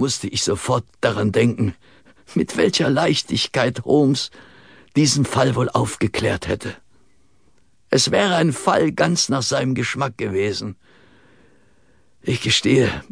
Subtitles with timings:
[0.00, 1.76] musste ich sofort daran denken,
[2.34, 4.30] mit welcher Leichtigkeit Holmes
[4.96, 6.74] diesen Fall wohl aufgeklärt hätte.
[7.90, 10.76] Es wäre ein Fall ganz nach seinem Geschmack gewesen.
[12.22, 13.04] Ich gestehe,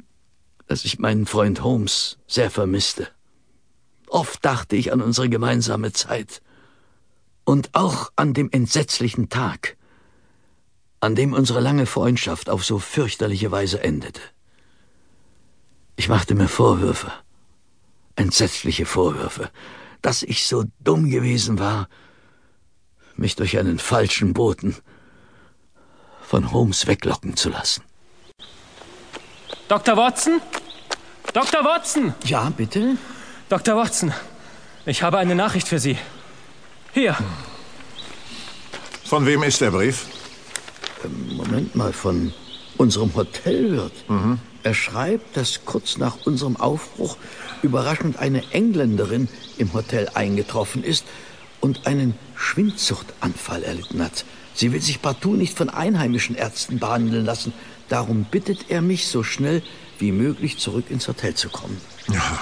[0.66, 3.08] dass ich meinen Freund Holmes sehr vermisste.
[4.08, 6.40] Oft dachte ich an unsere gemeinsame Zeit
[7.44, 9.76] und auch an dem entsetzlichen Tag,
[11.00, 14.22] an dem unsere lange Freundschaft auf so fürchterliche Weise endete.
[15.98, 17.12] Ich machte mir Vorwürfe,
[18.14, 19.50] entsetzliche Vorwürfe,
[20.00, 21.88] dass ich so dumm gewesen war,
[23.16, 24.76] mich durch einen falschen Boten
[26.22, 27.82] von Holmes weglocken zu lassen.
[29.66, 29.96] Dr.
[29.96, 30.40] Watson?
[31.32, 31.64] Dr.
[31.64, 32.14] Watson!
[32.24, 32.96] Ja, bitte?
[33.48, 33.76] Dr.
[33.76, 34.14] Watson,
[34.86, 35.98] ich habe eine Nachricht für Sie.
[36.92, 37.16] Hier.
[39.04, 40.06] Von wem ist der Brief?
[41.04, 42.32] Ähm, Moment mal, von
[42.78, 43.92] unserem Hotelwirt.
[44.08, 44.38] Mhm.
[44.62, 47.16] Er schreibt, dass kurz nach unserem Aufbruch
[47.62, 49.28] überraschend eine Engländerin
[49.58, 51.04] im Hotel eingetroffen ist
[51.60, 54.24] und einen Schwindsuchtanfall erlitten hat.
[54.54, 57.52] Sie will sich partout nicht von einheimischen Ärzten behandeln lassen.
[57.88, 59.62] Darum bittet er mich, so schnell
[59.98, 61.80] wie möglich zurück ins Hotel zu kommen.
[62.08, 62.40] Ja,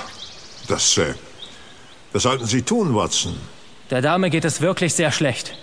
[0.68, 1.14] das, äh,
[2.12, 3.36] das sollten Sie tun, Watson.
[3.90, 5.54] Der Dame geht es wirklich sehr schlecht.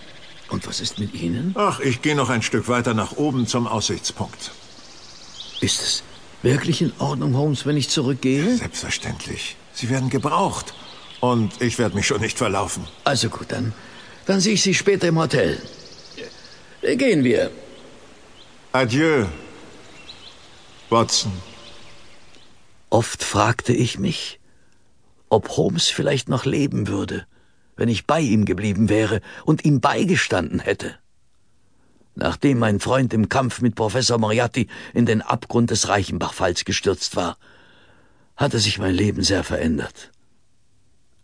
[0.49, 1.55] Und was ist mit Ihnen?
[1.57, 4.51] Ach, ich gehe noch ein Stück weiter nach oben zum Aussichtspunkt.
[5.63, 6.03] Ist es
[6.41, 8.57] wirklich in Ordnung, Holmes, wenn ich zurückgehe?
[8.57, 9.55] Selbstverständlich.
[9.71, 10.73] Sie werden gebraucht.
[11.21, 12.85] Und ich werde mich schon nicht verlaufen.
[13.05, 13.71] Also gut, dann,
[14.25, 15.57] dann sehe ich Sie später im Hotel.
[16.81, 17.49] Äh, gehen wir.
[18.73, 19.25] Adieu,
[20.89, 21.31] Watson.
[22.89, 24.41] Oft fragte ich mich,
[25.29, 27.25] ob Holmes vielleicht noch leben würde,
[27.77, 30.97] wenn ich bei ihm geblieben wäre und ihm beigestanden hätte.
[32.15, 37.37] Nachdem mein Freund im Kampf mit Professor Moriarty in den Abgrund des Reichenbachfalls gestürzt war,
[38.35, 40.11] hatte sich mein Leben sehr verändert.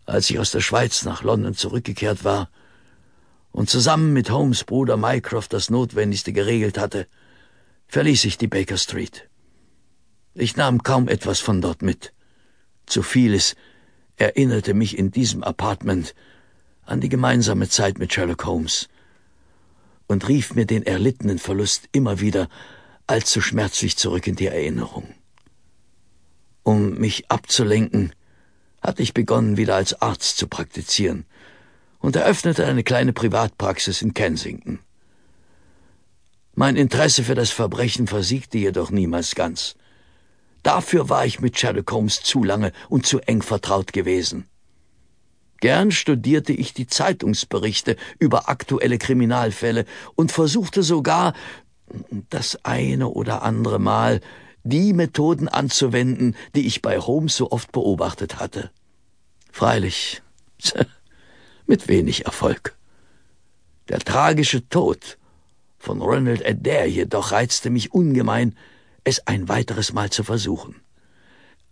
[0.06, 2.50] Als ich aus der Schweiz nach London zurückgekehrt war
[3.52, 7.06] und zusammen mit Holmes Bruder Mycroft das Notwendigste geregelt hatte,
[7.86, 9.28] verließ ich die Baker Street.
[10.34, 12.12] Ich nahm kaum etwas von dort mit.
[12.86, 13.54] Zu vieles
[14.16, 16.14] erinnerte mich in diesem Apartment
[16.84, 18.88] an die gemeinsame Zeit mit Sherlock Holmes
[20.10, 22.48] und rief mir den erlittenen Verlust immer wieder
[23.06, 25.14] allzu schmerzlich zurück in die Erinnerung.
[26.64, 28.12] Um mich abzulenken,
[28.82, 31.26] hatte ich begonnen, wieder als Arzt zu praktizieren
[32.00, 34.80] und eröffnete eine kleine Privatpraxis in Kensington.
[36.56, 39.76] Mein Interesse für das Verbrechen versiegte jedoch niemals ganz.
[40.64, 44.48] Dafür war ich mit Sherlock Holmes zu lange und zu eng vertraut gewesen.
[45.60, 49.84] Gern studierte ich die Zeitungsberichte über aktuelle Kriminalfälle
[50.14, 51.34] und versuchte sogar,
[52.30, 54.20] das eine oder andere Mal,
[54.62, 58.70] die Methoden anzuwenden, die ich bei Holmes so oft beobachtet hatte.
[59.50, 60.22] Freilich,
[61.66, 62.76] mit wenig Erfolg.
[63.88, 65.18] Der tragische Tod
[65.78, 68.56] von Ronald Adair jedoch reizte mich ungemein,
[69.02, 70.76] es ein weiteres Mal zu versuchen.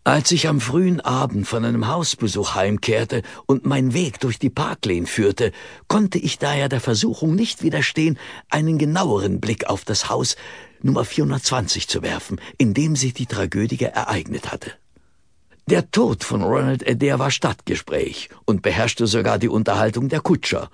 [0.08, 5.06] Als ich am frühen Abend von einem Hausbesuch heimkehrte und mein Weg durch die Parklane
[5.06, 5.52] führte,
[5.86, 8.18] konnte ich daher der Versuchung nicht widerstehen,
[8.48, 10.36] einen genaueren Blick auf das Haus
[10.80, 14.72] Nummer 420 zu werfen, in dem sich die Tragödie ereignet hatte.
[15.66, 20.70] Der Tod von Ronald Adair war Stadtgespräch und beherrschte sogar die Unterhaltung der Kutscher,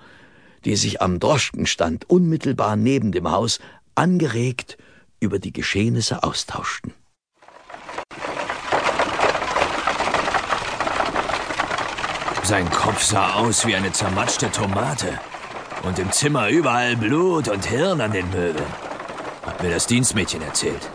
[0.63, 3.59] die sich am Droschkenstand unmittelbar neben dem Haus
[3.95, 4.77] angeregt
[5.19, 6.93] über die Geschehnisse austauschten.
[12.45, 15.19] Sein Kopf sah aus wie eine zermatschte Tomate.
[15.81, 18.67] Und im Zimmer überall Blut und Hirn an den Möbeln.
[19.43, 20.87] Hat mir das Dienstmädchen erzählt.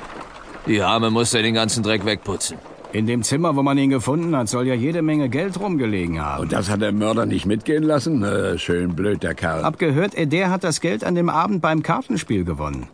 [0.68, 2.56] Die Arme musste den ganzen Dreck wegputzen.
[2.92, 6.42] In dem Zimmer, wo man ihn gefunden hat, soll ja jede Menge Geld rumgelegen haben.
[6.42, 8.22] Und das hat der Mörder nicht mitgehen lassen?
[8.22, 9.64] Äh, schön blöd, der Kerl.
[9.64, 12.86] Abgehört, der hat das Geld an dem Abend beim Kartenspiel gewonnen.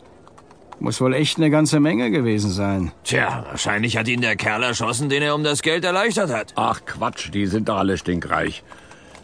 [0.78, 2.92] Muss wohl echt eine ganze Menge gewesen sein.
[3.04, 6.52] Tja, wahrscheinlich hat ihn der Kerl erschossen, den er um das Geld erleichtert hat.
[6.56, 8.62] Ach Quatsch, die sind doch alle stinkreich.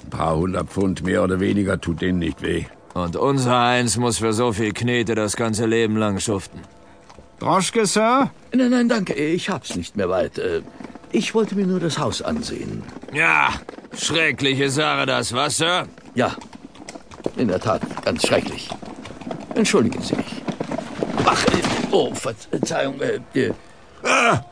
[0.05, 2.65] Ein paar hundert Pfund mehr oder weniger tut denen nicht weh.
[2.95, 6.61] Und unser Eins muss für so viel Knete das ganze Leben lang schuften.
[7.39, 8.31] Droschke, Sir?
[8.55, 10.39] Nein, nein, danke, ich hab's nicht mehr weit.
[10.39, 10.63] Äh,
[11.11, 12.83] ich wollte mir nur das Haus ansehen.
[13.13, 13.51] Ja,
[13.95, 15.87] schreckliche Sache das, was, Sir?
[16.15, 16.35] Ja,
[17.37, 18.69] in der Tat, ganz schrecklich.
[19.55, 20.42] Entschuldigen Sie mich.
[21.25, 23.01] Ach, äh, oh, Verzeihung.
[23.01, 23.53] Äh, äh.
[24.03, 24.45] Ah,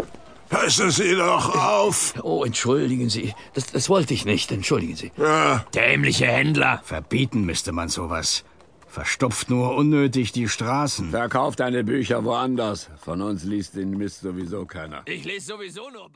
[0.49, 2.15] passen Sie doch auf.
[2.23, 3.35] Oh, entschuldigen Sie.
[3.55, 4.53] Das, das wollte ich nicht.
[4.53, 5.13] Entschuldigen Sie.
[5.17, 5.65] Ja.
[5.75, 6.81] Dämliche Händler.
[6.85, 8.45] Verbieten müsste man sowas.
[8.91, 11.11] Verstopft nur unnötig die Straßen.
[11.11, 12.91] Verkauf deine Bücher woanders.
[13.01, 15.03] Von uns liest den Mist sowieso keiner.
[15.07, 16.11] Ich lese sowieso nur...